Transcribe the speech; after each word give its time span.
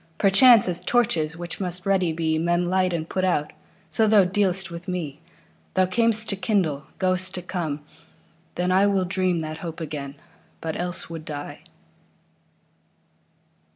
Perchance, 0.17 0.67
as 0.67 0.81
torches, 0.81 1.37
which 1.37 1.59
must 1.59 1.85
ready 1.85 2.11
be, 2.11 2.39
Men 2.39 2.71
light 2.71 2.91
and 2.91 3.07
put 3.07 3.23
out, 3.23 3.53
so 3.91 4.07
thou 4.07 4.23
dealst 4.25 4.71
with 4.71 4.87
me. 4.87 5.19
Thou 5.75 5.85
cam'st 5.85 6.27
to 6.29 6.35
kindle, 6.35 6.87
goest 6.97 7.35
to 7.35 7.43
come: 7.43 7.81
then 8.55 8.71
IWill 8.71 9.07
dream 9.07 9.41
that 9.41 9.59
hope 9.59 9.79
again, 9.79 10.15
but 10.59 10.75
else 10.75 11.07
would 11.07 11.23
die. 11.23 11.59